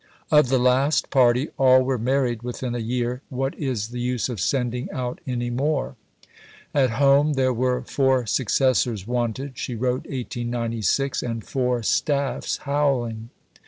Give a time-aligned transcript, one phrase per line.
[0.31, 4.39] "Of the last party, all were married within a year; what is the use of
[4.39, 5.95] sending out any more?"
[6.73, 13.29] At home there were "four successors wanted," she wrote (1896), "and four staffs howling."